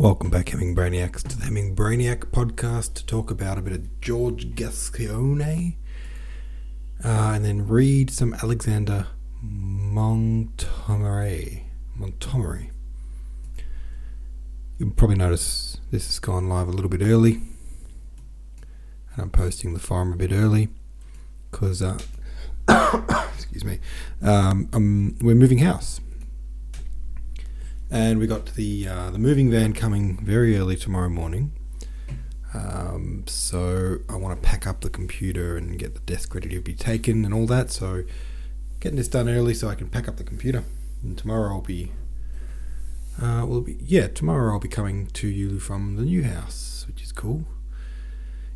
Welcome 0.00 0.30
back, 0.30 0.48
Hemming 0.48 0.74
Brainiacs, 0.74 1.28
to 1.28 1.36
the 1.36 1.44
Hemming 1.44 1.76
Brainiac 1.76 2.30
podcast 2.30 2.94
to 2.94 3.04
talk 3.04 3.30
about 3.30 3.58
a 3.58 3.60
bit 3.60 3.74
of 3.74 4.00
George 4.00 4.54
Gascoigne 4.54 5.72
uh, 7.04 7.32
and 7.34 7.44
then 7.44 7.68
read 7.68 8.10
some 8.10 8.32
Alexander 8.32 9.08
Montgomerie. 9.42 10.54
Montgomerie. 11.94 12.70
You'll 14.78 14.92
probably 14.92 15.16
notice 15.16 15.76
this 15.90 16.06
has 16.06 16.18
gone 16.18 16.48
live 16.48 16.68
a 16.68 16.72
little 16.72 16.88
bit 16.88 17.02
early. 17.02 17.42
And 19.12 19.18
I'm 19.18 19.28
posting 19.28 19.74
the 19.74 19.80
forum 19.80 20.14
a 20.14 20.16
bit 20.16 20.32
early 20.32 20.70
because, 21.50 21.82
uh, 21.82 21.98
excuse 23.34 23.66
me, 23.66 23.80
um, 24.22 24.70
um, 24.72 25.18
we're 25.20 25.34
moving 25.34 25.58
house 25.58 26.00
and 27.90 28.18
we 28.18 28.26
got 28.26 28.46
the 28.54 28.86
uh, 28.86 29.10
the 29.10 29.18
moving 29.18 29.50
van 29.50 29.72
coming 29.72 30.24
very 30.24 30.56
early 30.56 30.76
tomorrow 30.76 31.08
morning. 31.08 31.52
Um, 32.54 33.24
so 33.26 33.98
I 34.08 34.16
want 34.16 34.40
to 34.40 34.48
pack 34.48 34.66
up 34.66 34.80
the 34.80 34.90
computer 34.90 35.56
and 35.56 35.78
get 35.78 35.94
the 35.94 36.00
desk 36.00 36.34
ready 36.34 36.48
to 36.50 36.60
be 36.60 36.74
taken 36.74 37.24
and 37.24 37.32
all 37.32 37.46
that. 37.46 37.70
So 37.70 38.04
getting 38.80 38.96
this 38.96 39.08
done 39.08 39.28
early 39.28 39.54
so 39.54 39.68
I 39.68 39.74
can 39.74 39.88
pack 39.88 40.08
up 40.08 40.16
the 40.16 40.24
computer. 40.24 40.64
And 41.02 41.16
tomorrow 41.16 41.54
I'll 41.54 41.60
be, 41.60 41.92
uh, 43.20 43.44
will 43.46 43.60
be 43.62 43.76
yeah 43.80 44.08
tomorrow 44.08 44.52
I'll 44.52 44.60
be 44.60 44.68
coming 44.68 45.06
to 45.08 45.28
you 45.28 45.58
from 45.58 45.96
the 45.96 46.02
new 46.04 46.22
house, 46.24 46.84
which 46.86 47.02
is 47.02 47.12
cool. 47.12 47.44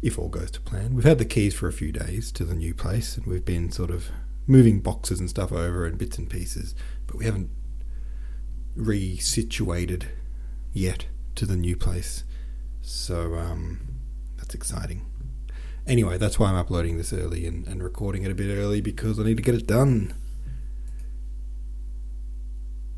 If 0.03 0.19
all 0.19 0.29
goes 0.29 0.51
to 0.53 0.61
plan, 0.61 0.95
we've 0.95 1.05
had 1.05 1.19
the 1.19 1.25
keys 1.25 1.55
for 1.55 1.67
a 1.67 1.73
few 1.73 1.91
days 1.91 2.31
to 2.33 2.45
the 2.45 2.55
new 2.55 2.75
place, 2.75 3.17
and 3.17 3.25
we've 3.27 3.45
been 3.45 3.73
sort 3.73 3.91
of 3.91 4.11
moving 4.47 4.81
boxes 4.81 5.19
and 5.19 5.31
stuff 5.31 5.51
over 5.51 5.87
and 5.87 5.97
bits 5.97 6.19
and 6.19 6.29
pieces, 6.29 6.75
but 7.07 7.17
we 7.17 7.25
haven't 7.25 7.49
resituated 8.77 10.05
yet 10.73 11.07
to 11.37 11.47
the 11.47 11.57
new 11.57 11.77
place. 11.77 12.25
So 12.83 13.35
um, 13.35 13.81
that's 14.37 14.55
exciting. 14.55 15.07
Anyway, 15.87 16.17
that's 16.17 16.39
why 16.39 16.49
I'm 16.49 16.57
uploading 16.57 16.97
this 16.97 17.13
early 17.13 17.47
and, 17.47 17.67
and 17.67 17.83
recording 17.83 18.23
it 18.23 18.31
a 18.31 18.35
bit 18.35 18.55
early 18.57 18.81
because 18.81 19.19
I 19.19 19.25
need 19.25 19.37
to 19.37 19.43
get 19.43 19.55
it 19.55 19.67
done. 19.67 20.15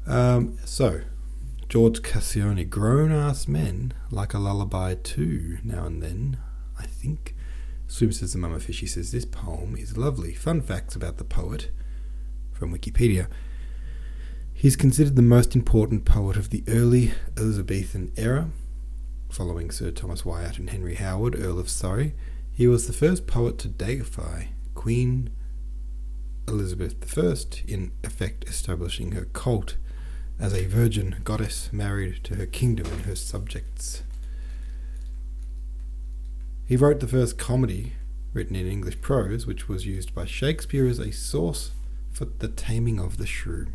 Um, 0.06 0.56
so, 0.64 1.00
George 1.68 2.00
Gascoigne, 2.00 2.62
grown 2.64 3.10
ass 3.10 3.48
men 3.48 3.92
like 4.12 4.34
a 4.34 4.38
lullaby 4.38 4.94
too, 4.94 5.58
now 5.64 5.84
and 5.84 6.00
then, 6.00 6.38
I 6.78 6.86
think. 6.86 7.34
Swim 7.88 8.12
says 8.12 8.32
the 8.32 8.38
Mama 8.38 8.60
Fishy 8.60 8.86
says 8.86 9.10
this 9.10 9.24
poem 9.24 9.76
is 9.76 9.96
lovely. 9.96 10.32
Fun 10.32 10.60
facts 10.60 10.94
about 10.94 11.18
the 11.18 11.24
poet 11.24 11.70
from 12.52 12.72
Wikipedia. 12.72 13.26
He 14.58 14.68
is 14.68 14.74
considered 14.74 15.16
the 15.16 15.22
most 15.22 15.54
important 15.54 16.06
poet 16.06 16.38
of 16.38 16.48
the 16.48 16.64
early 16.66 17.12
Elizabethan 17.36 18.10
era. 18.16 18.48
Following 19.28 19.70
Sir 19.70 19.90
Thomas 19.90 20.24
Wyatt 20.24 20.56
and 20.56 20.70
Henry 20.70 20.94
Howard, 20.94 21.38
Earl 21.38 21.58
of 21.58 21.68
Surrey, 21.68 22.14
he 22.54 22.66
was 22.66 22.86
the 22.86 22.94
first 22.94 23.26
poet 23.26 23.58
to 23.58 23.68
deify 23.68 24.44
Queen 24.74 25.28
Elizabeth 26.48 27.18
I, 27.18 27.34
in 27.70 27.92
effect 28.02 28.48
establishing 28.48 29.12
her 29.12 29.26
cult 29.26 29.76
as 30.40 30.54
a 30.54 30.64
virgin 30.64 31.16
goddess 31.22 31.68
married 31.70 32.24
to 32.24 32.36
her 32.36 32.46
kingdom 32.46 32.86
and 32.86 33.02
her 33.02 33.14
subjects. 33.14 34.04
He 36.64 36.78
wrote 36.78 37.00
the 37.00 37.06
first 37.06 37.36
comedy 37.36 37.92
written 38.32 38.56
in 38.56 38.66
English 38.66 39.02
prose, 39.02 39.46
which 39.46 39.68
was 39.68 39.84
used 39.84 40.14
by 40.14 40.24
Shakespeare 40.24 40.88
as 40.88 40.98
a 40.98 41.12
source 41.12 41.72
for 42.10 42.24
the 42.24 42.48
taming 42.48 42.98
of 42.98 43.18
the 43.18 43.26
shrew. 43.26 43.66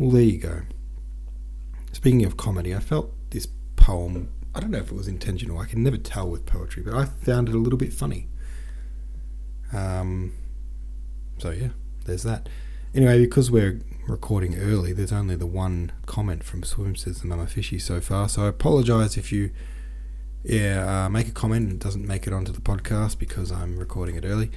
Well, 0.00 0.12
there 0.12 0.22
you 0.22 0.38
go. 0.38 0.62
Speaking 1.92 2.24
of 2.24 2.38
comedy, 2.38 2.74
I 2.74 2.78
felt 2.78 3.12
this 3.32 3.46
poem, 3.76 4.30
I 4.54 4.60
don't 4.60 4.70
know 4.70 4.78
if 4.78 4.90
it 4.90 4.94
was 4.94 5.08
intentional, 5.08 5.58
I 5.58 5.66
can 5.66 5.82
never 5.82 5.98
tell 5.98 6.26
with 6.26 6.46
poetry, 6.46 6.82
but 6.82 6.94
I 6.94 7.04
found 7.04 7.50
it 7.50 7.54
a 7.54 7.58
little 7.58 7.78
bit 7.78 7.92
funny. 7.92 8.26
Um, 9.74 10.32
so, 11.36 11.50
yeah, 11.50 11.68
there's 12.06 12.22
that. 12.22 12.48
Anyway, 12.94 13.20
because 13.20 13.50
we're 13.50 13.82
recording 14.08 14.58
early, 14.58 14.94
there's 14.94 15.12
only 15.12 15.36
the 15.36 15.46
one 15.46 15.92
comment 16.06 16.44
from 16.44 16.62
Swim 16.62 16.96
says 16.96 17.22
Mama 17.22 17.46
Fishy 17.46 17.78
so 17.78 18.00
far, 18.00 18.30
so 18.30 18.46
I 18.46 18.48
apologise 18.48 19.18
if 19.18 19.30
you 19.30 19.50
yeah, 20.42 21.04
uh, 21.04 21.08
make 21.10 21.28
a 21.28 21.32
comment 21.32 21.64
and 21.64 21.72
it 21.72 21.78
doesn't 21.78 22.06
make 22.06 22.26
it 22.26 22.32
onto 22.32 22.52
the 22.52 22.62
podcast 22.62 23.18
because 23.18 23.52
I'm 23.52 23.78
recording 23.78 24.16
it 24.16 24.24
early. 24.24 24.50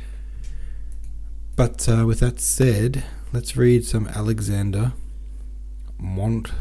But 1.58 1.90
uh, 1.90 2.06
with 2.08 2.22
that 2.22 2.40
said, 2.40 3.04
let's 3.34 3.58
read 3.58 3.84
some 3.84 4.08
Alexander 4.08 4.94
Mont 5.98 6.52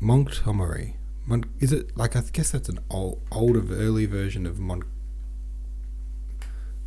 Montgomerie. 0.00 0.96
Mont, 1.26 1.46
is 1.60 1.72
it 1.72 1.96
like 1.96 2.16
I 2.16 2.22
guess 2.32 2.50
that's 2.50 2.68
an 2.68 2.80
old, 2.90 3.22
older, 3.32 3.62
early 3.74 4.06
version 4.06 4.46
of 4.46 4.58
Mont 4.58 4.84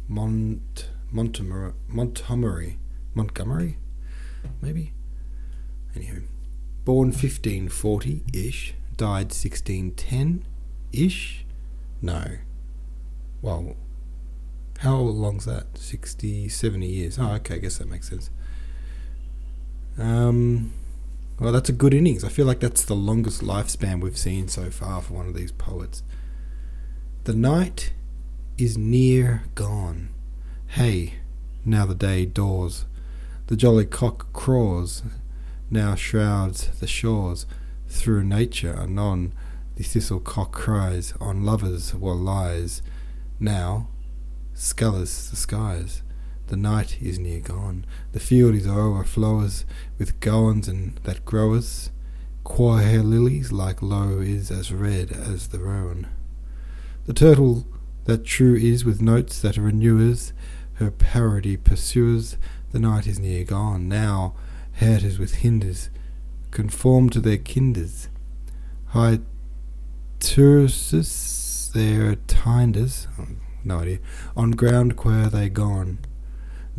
Mont 0.08 0.90
Montgomerie 1.12 1.74
Montgomerie 1.88 2.78
Montgomerie, 3.16 3.78
maybe. 4.62 4.94
Anywho, 5.96 6.24
born 6.86 7.12
fifteen 7.12 7.70
forty 7.70 8.24
ish, 8.34 8.76
died 8.96 9.34
sixteen 9.34 9.92
ten 9.92 10.46
ish. 10.92 11.46
No, 12.02 12.38
well, 13.42 13.76
how 14.80 14.98
long's 14.98 15.46
that? 15.46 15.78
60, 15.78 16.50
70 16.50 16.86
years. 16.86 17.20
Oh, 17.20 17.32
okay, 17.34 17.56
I 17.56 17.58
guess 17.60 17.78
that 17.78 17.88
makes 17.88 18.10
sense. 18.10 18.30
Um, 19.98 20.74
well, 21.40 21.52
that's 21.52 21.70
a 21.70 21.74
good 21.74 21.94
innings. 21.94 22.24
I 22.24 22.30
feel 22.30 22.46
like 22.46 22.60
that's 22.60 22.84
the 22.84 22.96
longest 22.96 23.42
lifespan 23.42 24.02
we've 24.02 24.18
seen 24.18 24.48
so 24.48 24.72
far 24.72 25.02
for 25.02 25.14
one 25.14 25.28
of 25.28 25.36
these 25.36 25.52
poets. 25.52 26.04
The 27.26 27.34
night 27.34 27.94
is 28.58 28.78
near 28.78 29.44
gone. 29.54 30.10
Hey, 30.68 31.16
now 31.64 31.86
the 31.86 31.94
day 31.94 32.26
dawns. 32.26 32.86
The 33.48 33.56
jolly 33.56 33.86
cock 33.86 34.34
crows, 34.34 35.04
now 35.70 35.96
shrouds 35.96 36.68
the 36.80 36.88
shores. 36.88 37.46
Through 37.88 38.24
nature 38.24 38.76
anon 38.76 39.34
the 39.76 39.84
thistle 39.84 40.20
cock 40.20 40.52
cries 40.52 41.14
on 41.22 41.46
lovers 41.46 41.94
while 41.94 42.16
lies. 42.16 42.82
Now 43.40 43.90
scullers 44.54 45.30
the 45.30 45.36
skies. 45.36 46.02
The 46.48 46.58
night 46.58 47.02
is 47.02 47.20
near 47.20 47.42
gone, 47.42 47.86
the 48.14 48.20
field 48.20 48.56
is 48.56 48.68
o'erflowers 48.68 49.66
with 49.98 50.20
gowans 50.20 50.68
and 50.68 50.98
that 51.04 51.26
growers. 51.26 51.92
Quail 52.44 53.04
lilies 53.04 53.52
like 53.52 53.82
low 53.82 54.20
is 54.20 54.50
as 54.50 54.72
red 54.72 55.12
as 55.12 55.50
the 55.50 55.60
rowan. 55.60 56.08
The 57.06 57.14
turtle 57.14 57.68
that 58.06 58.24
true 58.24 58.56
is 58.56 58.86
with 58.86 59.02
notes 59.02 59.42
that 59.42 59.58
renewers, 59.58 60.32
her 60.76 60.90
parody 60.90 61.58
pursuers. 61.58 62.38
The 62.72 62.80
night 62.80 63.08
is 63.08 63.20
near 63.20 63.44
gone, 63.44 63.90
now 63.90 64.34
hatters 64.74 65.20
with 65.20 65.36
hinders, 65.36 65.90
conform 66.52 67.10
to 67.10 67.20
their 67.20 67.38
kinders. 67.38 68.08
High 68.88 69.20
Tursus 70.20 71.72
their 71.74 72.16
tinders, 72.16 73.08
oh, 73.20 73.28
no 73.64 73.80
idea, 73.80 74.00
on 74.36 74.52
ground 74.52 74.94
where 75.04 75.28
they 75.28 75.50
gone. 75.50 76.00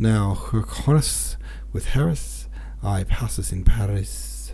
Now, 0.01 0.33
Hyrcanus 0.33 1.35
with 1.73 1.87
Harris, 1.87 2.47
I 2.81 3.03
passes 3.03 3.51
in 3.51 3.65
Paris. 3.65 4.53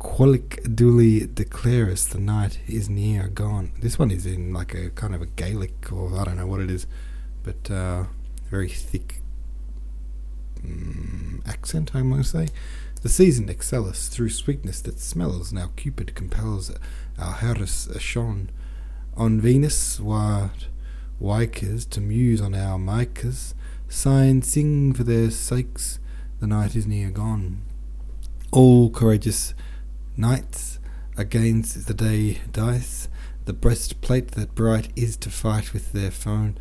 Qualic 0.00 0.74
duly 0.74 1.28
declares 1.28 2.08
the 2.08 2.18
night 2.18 2.58
is 2.66 2.90
near 2.90 3.28
gone. 3.28 3.70
This 3.80 4.00
one 4.00 4.10
is 4.10 4.26
in 4.26 4.52
like 4.52 4.74
a 4.74 4.90
kind 4.90 5.14
of 5.14 5.22
a 5.22 5.26
Gaelic, 5.26 5.92
or 5.92 6.18
I 6.18 6.24
don't 6.24 6.38
know 6.38 6.46
what 6.48 6.60
it 6.60 6.72
is, 6.72 6.88
but 7.44 7.70
uh, 7.70 8.06
very 8.50 8.68
thick 8.68 9.22
um, 10.64 11.40
accent, 11.46 11.92
going 11.92 12.24
to 12.24 12.28
say. 12.28 12.48
The 13.02 13.08
season 13.08 13.48
excelleth 13.48 14.08
through 14.08 14.30
sweetness 14.30 14.80
that 14.80 14.98
smells. 14.98 15.52
Now 15.52 15.70
Cupid 15.76 16.16
compels 16.16 16.72
our 17.16 17.34
Harris 17.34 17.88
shone 18.00 18.50
on 19.16 19.40
Venus, 19.40 20.00
what 20.00 20.66
Wikers 21.20 21.88
to 21.90 22.00
muse 22.00 22.40
on 22.40 22.56
our 22.56 22.76
Micas 22.76 23.54
Signs 23.88 24.48
sing 24.48 24.92
for 24.92 25.04
their 25.04 25.30
sakes, 25.30 25.98
the 26.40 26.46
night 26.46 26.74
is 26.74 26.86
near 26.86 27.10
gone. 27.10 27.62
All 28.52 28.90
courageous 28.90 29.54
knights 30.16 30.78
against 31.16 31.86
the 31.86 31.94
day 31.94 32.40
dice, 32.50 33.08
the 33.44 33.52
breastplate 33.52 34.32
that 34.32 34.54
bright 34.54 34.88
is 34.96 35.16
to 35.18 35.30
fight 35.30 35.72
with 35.72 35.92
their 35.92 36.10
foe. 36.10 36.54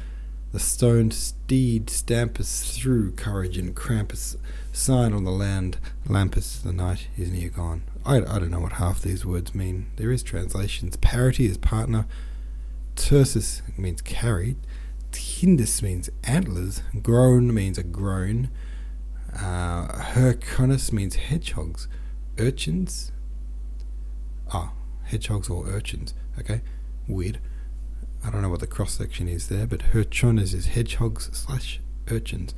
The 0.52 0.60
stoned 0.60 1.14
steed 1.14 1.90
stampers 1.90 2.62
through 2.78 3.14
courage 3.14 3.58
and 3.58 3.76
Krampus 3.76 4.38
sign 4.72 5.12
on 5.12 5.26
the 5.26 5.32
land. 5.32 5.80
Lampus, 6.08 6.62
the 6.62 6.72
night 6.72 7.08
is 7.18 7.30
near 7.30 7.50
gone. 7.50 7.84
I, 8.06 8.18
I 8.18 8.40
don't 8.40 8.52
know 8.52 8.62
what 8.62 8.74
half 8.74 9.02
these 9.02 9.26
words 9.26 9.54
mean. 9.54 9.88
There 9.98 10.12
is 10.12 10.24
translations. 10.24 10.96
Parity 10.98 11.46
is 11.46 11.58
partner. 11.58 12.06
Tersus 12.96 13.64
means 13.78 14.02
carried. 14.02 14.56
Hindus 15.16 15.82
means 15.82 16.10
antlers. 16.24 16.82
Groan 17.02 17.54
means 17.54 17.78
a 17.78 17.84
groan. 17.84 18.50
Uh, 19.34 19.88
Hyrcanus 20.14 20.92
means 20.92 21.16
hedgehogs. 21.16 21.88
Urchins. 22.38 23.12
Ah, 24.54 24.74
hedgehogs 25.04 25.50
or 25.50 25.68
urchins. 25.68 26.14
Okay, 26.40 26.62
weird. 27.08 27.40
I 28.24 28.32
don't 28.32 28.42
know 28.42 28.50
what 28.50 28.60
the 28.60 28.68
cross 28.68 28.94
section 28.94 29.28
is 29.28 29.50
there, 29.50 29.68
but 29.68 29.92
herchonas 29.94 30.54
is 30.54 30.68
hedgehogs 30.68 31.30
slash 31.34 31.80
urchins. 32.10 32.56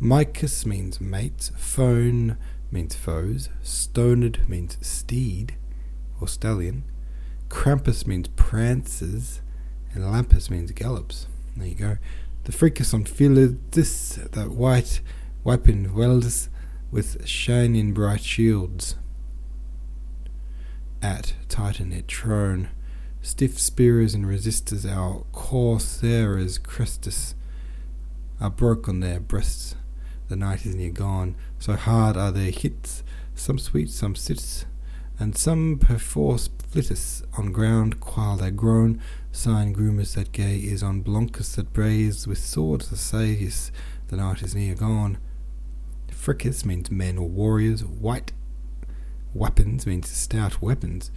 Micus 0.00 0.64
means 0.64 1.00
mates. 1.00 1.52
Phone 1.56 2.36
means 2.70 2.94
foes. 2.94 3.48
Stoned 3.62 4.48
means 4.48 4.78
steed 4.80 5.56
or 6.20 6.28
stallion. 6.28 6.84
Krampus 7.48 8.06
means 8.06 8.28
prances. 8.28 9.42
And 9.94 10.04
Lampus 10.04 10.48
means 10.50 10.72
gallops. 10.72 11.26
There 11.56 11.66
you 11.66 11.74
go. 11.74 11.98
The 12.44 12.52
Fricus 12.52 12.92
on 12.94 13.04
this 13.70 14.16
that 14.16 14.50
white 14.50 15.00
weapon 15.44 15.94
welds 15.94 16.48
with 16.90 17.26
shining 17.26 17.92
bright 17.92 18.22
shields. 18.22 18.96
At 21.00 21.34
Titan 21.48 21.92
it 21.92 22.08
trone 22.08 22.68
Stiff 23.24 23.56
spears 23.56 24.14
and 24.14 24.24
resistors 24.24 24.84
our 24.84 25.24
corsairs 25.30 26.58
crestus 26.58 27.34
are 28.40 28.50
broke 28.50 28.88
on 28.88 28.98
their 28.98 29.20
breasts. 29.20 29.76
The 30.28 30.34
night 30.34 30.66
is 30.66 30.74
near 30.74 30.90
gone, 30.90 31.36
so 31.60 31.76
hard 31.76 32.16
are 32.16 32.32
their 32.32 32.50
hits, 32.50 33.04
some 33.36 33.58
sweet, 33.58 33.90
some 33.90 34.16
sits, 34.16 34.66
and 35.18 35.36
some 35.36 35.78
perforce 35.78 36.48
flitteth 36.68 37.22
on 37.36 37.52
ground 37.52 37.96
while 38.14 38.36
they 38.36 38.50
groan. 38.50 39.00
Sign 39.30 39.74
Grumus 39.74 40.14
that 40.14 40.32
gay 40.32 40.56
is 40.56 40.82
on 40.82 41.02
Bloncus 41.02 41.54
that 41.56 41.72
braves 41.72 42.26
with 42.26 42.38
swords 42.38 42.90
Assagius, 42.90 43.70
the 44.08 44.16
night 44.16 44.42
is 44.42 44.54
near 44.54 44.74
gone. 44.74 45.18
Fricus 46.10 46.64
means 46.64 46.90
men 46.90 47.18
or 47.18 47.28
warriors, 47.28 47.84
white 47.84 48.32
weapons 49.34 49.86
means 49.86 50.08
stout 50.08 50.60
weapons. 50.60 51.10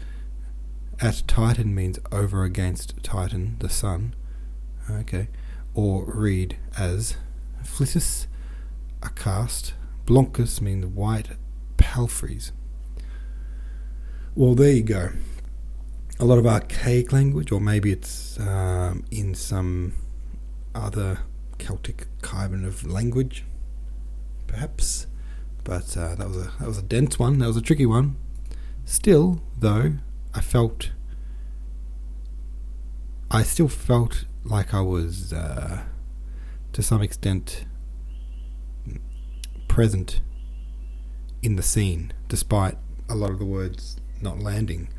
At 1.00 1.24
Titan 1.27 1.75
means 1.75 2.00
over 2.12 2.44
against 2.44 2.95
Titan, 3.03 3.57
the 3.59 3.69
sun. 3.69 4.15
Okay. 4.89 5.27
Or 5.74 6.06
read 6.06 6.57
as 6.77 7.18
Flittus, 7.63 8.27
a 9.03 9.09
cast. 9.09 9.74
Bloncus 10.06 10.62
means 10.62 10.86
white 10.86 11.31
palfreys. 11.77 12.51
Well, 14.38 14.54
there 14.54 14.74
you 14.74 14.84
go. 14.84 15.12
A 16.20 16.26
lot 16.26 16.38
of 16.38 16.46
archaic 16.46 17.14
language, 17.14 17.54
or 17.54 17.62
maybe 17.62 17.94
it's 17.94 18.38
um, 18.38 19.06
in 19.10 19.34
some 19.34 19.94
other 20.74 21.20
Celtic 21.58 22.08
kind 22.22 22.66
of 22.66 22.86
language, 22.86 23.46
perhaps. 24.46 25.08
But 25.64 25.96
uh, 25.96 26.16
that 26.16 26.28
was 26.28 26.36
a 26.36 26.52
that 26.60 26.68
was 26.68 26.78
a 26.78 26.82
dense 26.82 27.18
one. 27.18 27.40
That 27.40 27.48
was 27.48 27.56
a 27.56 27.62
tricky 27.62 27.86
one. 27.86 28.18
Still, 28.84 29.42
though, 29.58 29.94
I 30.34 30.42
felt. 30.42 30.92
I 33.31 33.44
still 33.44 33.70
felt 33.70 34.26
like 34.44 34.74
I 34.74 34.81
was, 34.81 35.31
uh, 35.31 35.84
to 36.74 36.84
some 36.84 37.02
extent, 37.02 37.64
present 39.70 40.20
in 41.42 41.56
the 41.56 41.64
scene, 41.64 42.12
despite 42.28 42.78
a 43.08 43.16
lot 43.16 43.30
of 43.31 43.40
the 43.40 43.46
words 43.46 43.96
not 44.22 44.40
landing. 44.40 44.90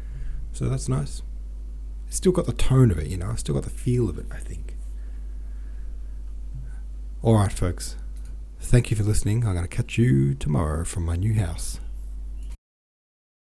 So 0.52 0.68
that's 0.68 0.88
nice. 0.88 1.22
It's 2.06 2.16
Still 2.16 2.32
got 2.32 2.46
the 2.46 2.52
tone 2.52 2.90
of 2.90 2.98
it, 2.98 3.08
you 3.08 3.16
know. 3.16 3.30
I 3.30 3.36
still 3.36 3.54
got 3.54 3.64
the 3.64 3.70
feel 3.70 4.08
of 4.08 4.18
it. 4.18 4.26
I 4.30 4.38
think. 4.38 4.76
All 7.22 7.34
right, 7.34 7.52
folks. 7.52 7.96
Thank 8.60 8.90
you 8.90 8.96
for 8.96 9.02
listening. 9.02 9.44
I'm 9.46 9.54
going 9.54 9.66
to 9.66 9.76
catch 9.76 9.98
you 9.98 10.34
tomorrow 10.34 10.84
from 10.84 11.04
my 11.04 11.16
new 11.16 11.34
house. 11.34 11.80